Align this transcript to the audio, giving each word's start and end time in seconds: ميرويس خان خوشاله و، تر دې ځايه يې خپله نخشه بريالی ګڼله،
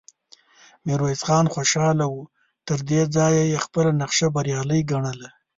ميرويس 0.85 1.21
خان 1.27 1.45
خوشاله 1.53 2.05
و، 2.09 2.15
تر 2.67 2.79
دې 2.89 3.01
ځايه 3.15 3.43
يې 3.51 3.59
خپله 3.65 3.91
نخشه 4.01 4.27
بريالی 4.35 4.81
ګڼله، 4.91 5.29